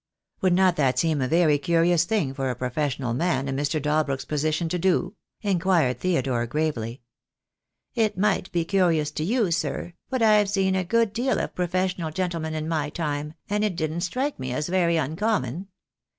[0.41, 3.79] "Would not that seem a very curious thing for a professional man in Mr.
[3.79, 7.03] Dalbrook's position to do?" in quired Theodore, gravely.
[7.93, 12.09] "It might seem curious to you, sir, but I've seen a good deal of professional
[12.09, 15.67] gentlemen in my time, and it didn't strike me as very uncommon.